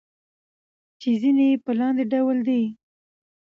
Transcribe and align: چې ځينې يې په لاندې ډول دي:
چې 0.99 1.09
ځينې 1.21 1.45
يې 1.51 1.57
په 1.63 1.71
لاندې 1.79 2.03
ډول 2.11 2.37
دي: 2.47 2.63